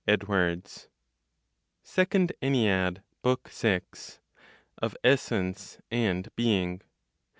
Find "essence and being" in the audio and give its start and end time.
5.03-6.81